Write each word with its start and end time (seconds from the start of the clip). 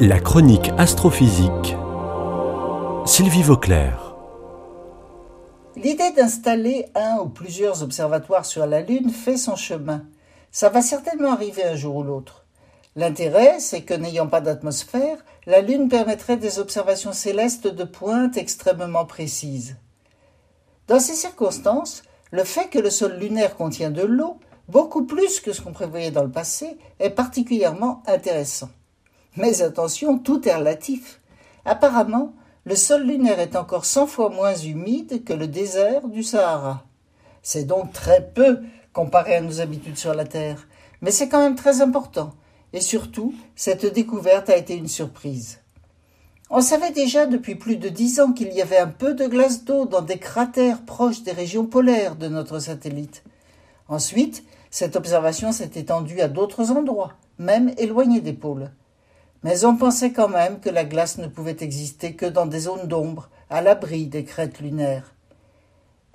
La 0.00 0.20
chronique 0.20 0.70
astrophysique. 0.78 1.74
Sylvie 3.04 3.42
Vauclair. 3.42 4.14
L'idée 5.74 6.12
d'installer 6.12 6.86
un 6.94 7.16
ou 7.16 7.28
plusieurs 7.28 7.82
observatoires 7.82 8.46
sur 8.46 8.64
la 8.66 8.80
Lune 8.80 9.10
fait 9.10 9.36
son 9.36 9.56
chemin. 9.56 10.04
Ça 10.52 10.68
va 10.68 10.82
certainement 10.82 11.32
arriver 11.32 11.64
un 11.64 11.74
jour 11.74 11.96
ou 11.96 12.02
l'autre. 12.04 12.46
L'intérêt, 12.94 13.58
c'est 13.58 13.82
que 13.82 13.94
n'ayant 13.94 14.28
pas 14.28 14.40
d'atmosphère, 14.40 15.18
la 15.46 15.62
Lune 15.62 15.88
permettrait 15.88 16.36
des 16.36 16.60
observations 16.60 17.12
célestes 17.12 17.66
de 17.66 17.82
pointe 17.82 18.36
extrêmement 18.36 19.04
précises. 19.04 19.78
Dans 20.86 21.00
ces 21.00 21.14
circonstances, 21.14 22.04
le 22.30 22.44
fait 22.44 22.68
que 22.68 22.78
le 22.78 22.90
sol 22.90 23.18
lunaire 23.18 23.56
contient 23.56 23.90
de 23.90 24.02
l'eau, 24.02 24.38
beaucoup 24.68 25.06
plus 25.06 25.40
que 25.40 25.52
ce 25.52 25.60
qu'on 25.60 25.72
prévoyait 25.72 26.12
dans 26.12 26.22
le 26.22 26.30
passé, 26.30 26.78
est 27.00 27.10
particulièrement 27.10 28.04
intéressant. 28.06 28.68
Mais 29.36 29.62
attention, 29.62 30.18
tout 30.18 30.48
est 30.48 30.54
relatif. 30.54 31.20
Apparemment, 31.64 32.34
le 32.64 32.76
sol 32.76 33.02
lunaire 33.02 33.40
est 33.40 33.56
encore 33.56 33.84
100 33.84 34.06
fois 34.06 34.30
moins 34.30 34.54
humide 34.54 35.24
que 35.24 35.32
le 35.32 35.46
désert 35.46 36.08
du 36.08 36.22
Sahara. 36.22 36.84
C'est 37.42 37.64
donc 37.64 37.92
très 37.92 38.30
peu 38.34 38.60
comparé 38.92 39.36
à 39.36 39.40
nos 39.40 39.60
habitudes 39.60 39.96
sur 39.96 40.14
la 40.14 40.24
Terre, 40.24 40.66
mais 41.00 41.10
c'est 41.10 41.28
quand 41.28 41.40
même 41.40 41.54
très 41.54 41.80
important, 41.80 42.32
et 42.72 42.80
surtout, 42.80 43.34
cette 43.54 43.86
découverte 43.86 44.50
a 44.50 44.56
été 44.56 44.74
une 44.76 44.88
surprise. 44.88 45.60
On 46.50 46.60
savait 46.60 46.92
déjà 46.92 47.26
depuis 47.26 47.54
plus 47.54 47.76
de 47.76 47.88
dix 47.88 48.20
ans 48.20 48.32
qu'il 48.32 48.52
y 48.52 48.62
avait 48.62 48.78
un 48.78 48.88
peu 48.88 49.14
de 49.14 49.26
glace 49.26 49.64
d'eau 49.64 49.86
dans 49.86 50.02
des 50.02 50.18
cratères 50.18 50.82
proches 50.82 51.22
des 51.22 51.32
régions 51.32 51.66
polaires 51.66 52.16
de 52.16 52.28
notre 52.28 52.58
satellite. 52.58 53.22
Ensuite, 53.88 54.44
cette 54.70 54.96
observation 54.96 55.52
s'est 55.52 55.72
étendue 55.76 56.20
à 56.20 56.28
d'autres 56.28 56.70
endroits, 56.70 57.12
même 57.38 57.72
éloignés 57.78 58.20
des 58.20 58.32
pôles. 58.32 58.70
Mais 59.44 59.64
on 59.64 59.76
pensait 59.76 60.12
quand 60.12 60.28
même 60.28 60.60
que 60.60 60.70
la 60.70 60.84
glace 60.84 61.18
ne 61.18 61.28
pouvait 61.28 61.56
exister 61.60 62.14
que 62.14 62.26
dans 62.26 62.46
des 62.46 62.60
zones 62.60 62.88
d'ombre, 62.88 63.30
à 63.50 63.62
l'abri 63.62 64.06
des 64.06 64.24
crêtes 64.24 64.60
lunaires. 64.60 65.14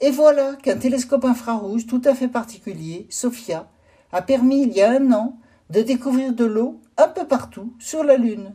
Et 0.00 0.10
voilà 0.10 0.56
qu'un 0.56 0.76
télescope 0.76 1.24
infrarouge 1.24 1.86
tout 1.86 2.02
à 2.04 2.14
fait 2.14 2.28
particulier, 2.28 3.06
SOFIA, 3.10 3.68
a 4.10 4.22
permis 4.22 4.62
il 4.62 4.72
y 4.72 4.82
a 4.82 4.90
un 4.90 5.12
an 5.12 5.38
de 5.70 5.80
découvrir 5.80 6.32
de 6.32 6.44
l'eau 6.44 6.80
un 6.96 7.08
peu 7.08 7.26
partout 7.26 7.72
sur 7.78 8.02
la 8.02 8.16
Lune. 8.16 8.54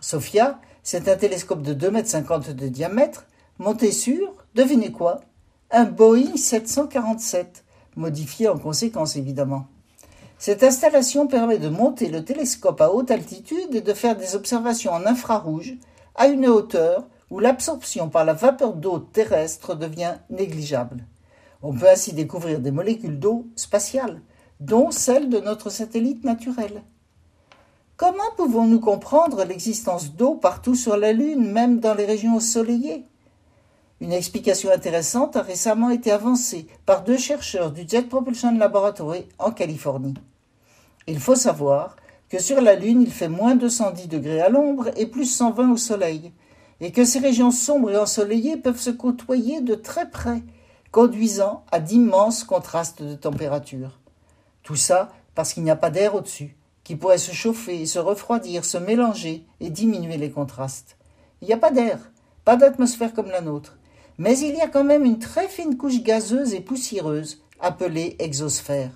SOFIA, 0.00 0.60
c'est 0.82 1.08
un 1.08 1.16
télescope 1.16 1.62
de 1.62 1.74
2,50 1.74 2.48
m 2.48 2.56
de 2.56 2.68
diamètre, 2.68 3.26
monté 3.58 3.92
sur, 3.92 4.34
devinez 4.54 4.90
quoi 4.90 5.20
Un 5.70 5.84
Boeing 5.84 6.36
747, 6.36 7.64
modifié 7.96 8.48
en 8.48 8.58
conséquence 8.58 9.16
évidemment. 9.16 9.66
Cette 10.38 10.62
installation 10.62 11.26
permet 11.26 11.58
de 11.58 11.68
monter 11.68 12.08
le 12.08 12.24
télescope 12.24 12.80
à 12.80 12.92
haute 12.92 13.10
altitude 13.10 13.74
et 13.74 13.80
de 13.80 13.92
faire 13.92 14.16
des 14.16 14.36
observations 14.36 14.92
en 14.92 15.04
infrarouge 15.04 15.74
à 16.14 16.28
une 16.28 16.46
hauteur 16.46 17.08
où 17.30 17.40
l'absorption 17.40 18.08
par 18.08 18.24
la 18.24 18.34
vapeur 18.34 18.74
d'eau 18.74 19.00
terrestre 19.00 19.74
devient 19.74 20.14
négligeable. 20.30 21.04
On 21.60 21.74
peut 21.74 21.88
ainsi 21.88 22.12
découvrir 22.12 22.60
des 22.60 22.70
molécules 22.70 23.18
d'eau 23.18 23.48
spatiales, 23.56 24.22
dont 24.60 24.92
celles 24.92 25.28
de 25.28 25.40
notre 25.40 25.70
satellite 25.70 26.22
naturel. 26.24 26.82
Comment 27.96 28.30
pouvons-nous 28.36 28.80
comprendre 28.80 29.44
l'existence 29.44 30.14
d'eau 30.14 30.36
partout 30.36 30.76
sur 30.76 30.96
la 30.96 31.12
Lune, 31.12 31.50
même 31.50 31.80
dans 31.80 31.94
les 31.94 32.06
régions 32.06 32.36
ensoleillées? 32.36 33.06
Une 34.00 34.12
explication 34.12 34.70
intéressante 34.70 35.34
a 35.34 35.42
récemment 35.42 35.90
été 35.90 36.12
avancée 36.12 36.68
par 36.86 37.02
deux 37.02 37.18
chercheurs 37.18 37.72
du 37.72 37.82
Jet 37.88 38.08
Propulsion 38.08 38.56
Laboratory 38.56 39.26
en 39.40 39.50
Californie. 39.50 40.14
Il 41.08 41.18
faut 41.18 41.34
savoir 41.34 41.96
que 42.28 42.38
sur 42.38 42.60
la 42.60 42.76
Lune, 42.76 43.02
il 43.02 43.10
fait 43.10 43.28
moins 43.28 43.56
210 43.56 44.06
degrés 44.06 44.40
à 44.40 44.50
l'ombre 44.50 44.90
et 44.96 45.06
plus 45.06 45.24
120 45.24 45.72
au 45.72 45.76
Soleil, 45.76 46.32
et 46.80 46.92
que 46.92 47.04
ces 47.04 47.18
régions 47.18 47.50
sombres 47.50 47.90
et 47.90 47.98
ensoleillées 47.98 48.56
peuvent 48.56 48.78
se 48.78 48.90
côtoyer 48.90 49.62
de 49.62 49.74
très 49.74 50.08
près, 50.08 50.42
conduisant 50.92 51.64
à 51.72 51.80
d'immenses 51.80 52.44
contrastes 52.44 53.02
de 53.02 53.16
température. 53.16 53.98
Tout 54.62 54.76
ça 54.76 55.08
parce 55.34 55.52
qu'il 55.52 55.64
n'y 55.64 55.70
a 55.70 55.76
pas 55.76 55.90
d'air 55.90 56.14
au-dessus, 56.14 56.56
qui 56.84 56.94
pourrait 56.94 57.18
se 57.18 57.32
chauffer, 57.32 57.84
se 57.84 57.98
refroidir, 57.98 58.64
se 58.64 58.78
mélanger 58.78 59.44
et 59.58 59.70
diminuer 59.70 60.18
les 60.18 60.30
contrastes. 60.30 60.96
Il 61.42 61.48
n'y 61.48 61.54
a 61.54 61.58
pas 61.58 61.72
d'air, 61.72 61.98
pas 62.44 62.56
d'atmosphère 62.56 63.12
comme 63.12 63.30
la 63.30 63.40
nôtre, 63.40 63.78
mais 64.18 64.38
il 64.38 64.56
y 64.56 64.60
a 64.60 64.68
quand 64.68 64.84
même 64.84 65.04
une 65.04 65.20
très 65.20 65.48
fine 65.48 65.76
couche 65.76 66.02
gazeuse 66.02 66.52
et 66.52 66.60
poussiéreuse 66.60 67.42
appelée 67.60 68.16
exosphère. 68.18 68.90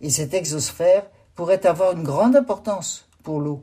Et 0.00 0.10
cette 0.10 0.34
exosphère 0.34 1.04
pourrait 1.34 1.66
avoir 1.66 1.92
une 1.92 2.04
grande 2.04 2.36
importance 2.36 3.08
pour 3.22 3.40
l'eau. 3.40 3.62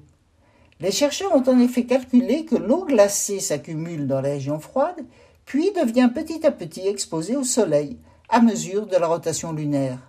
Les 0.81 0.91
chercheurs 0.91 1.35
ont 1.35 1.43
en 1.49 1.59
effet 1.59 1.85
calculé 1.85 2.45
que 2.45 2.55
l'eau 2.55 2.85
glacée 2.85 3.39
s'accumule 3.39 4.07
dans 4.07 4.21
les 4.21 4.31
régions 4.31 4.59
froides, 4.59 5.05
puis 5.45 5.71
devient 5.71 6.09
petit 6.13 6.45
à 6.45 6.51
petit 6.51 6.87
exposée 6.87 7.35
au 7.35 7.43
Soleil 7.43 7.97
à 8.29 8.41
mesure 8.41 8.85
de 8.85 8.95
la 8.95 9.07
rotation 9.07 9.51
lunaire. 9.51 9.99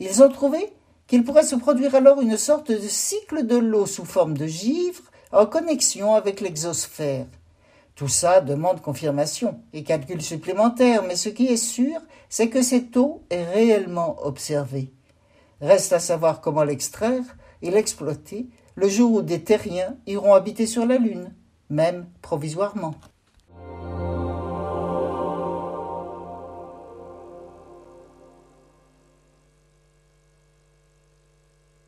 Ils 0.00 0.22
ont 0.22 0.28
trouvé 0.28 0.72
qu'il 1.06 1.24
pourrait 1.24 1.44
se 1.44 1.54
produire 1.54 1.94
alors 1.94 2.20
une 2.20 2.36
sorte 2.36 2.72
de 2.72 2.88
cycle 2.88 3.46
de 3.46 3.56
l'eau 3.56 3.86
sous 3.86 4.04
forme 4.04 4.36
de 4.36 4.46
givre 4.46 5.02
en 5.30 5.46
connexion 5.46 6.14
avec 6.14 6.40
l'exosphère. 6.40 7.26
Tout 7.94 8.08
ça 8.08 8.40
demande 8.40 8.80
confirmation 8.80 9.60
et 9.72 9.84
calcul 9.84 10.22
supplémentaires, 10.22 11.02
mais 11.02 11.16
ce 11.16 11.28
qui 11.28 11.46
est 11.46 11.56
sûr, 11.56 12.00
c'est 12.28 12.48
que 12.48 12.62
cette 12.62 12.96
eau 12.96 13.22
est 13.30 13.44
réellement 13.44 14.16
observée. 14.24 14.92
Reste 15.60 15.92
à 15.92 16.00
savoir 16.00 16.40
comment 16.40 16.64
l'extraire 16.64 17.22
et 17.60 17.70
l'exploiter 17.70 18.48
le 18.74 18.88
jour 18.88 19.12
où 19.12 19.22
des 19.22 19.44
terriens 19.44 19.96
iront 20.06 20.34
habiter 20.34 20.66
sur 20.66 20.86
la 20.86 20.96
Lune, 20.96 21.34
même 21.68 22.06
provisoirement. 22.22 22.94